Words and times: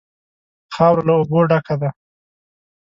خاوره 0.73 1.03
له 1.07 1.13
اوبو 1.17 1.37
ډکه 1.49 1.75
ده. 1.81 1.89